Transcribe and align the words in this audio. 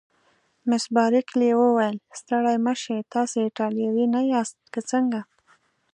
مس 0.69 0.83
بارکلي 0.95 1.49
وویل: 1.55 1.95
ستړي 2.19 2.55
مه 2.65 2.73
شئ، 2.81 2.97
تاسي 3.13 3.37
ایټالوي 3.45 4.05
نه 4.13 4.21
یاست 4.33 4.57
که 4.73 4.79
څنګه؟ 4.91 5.21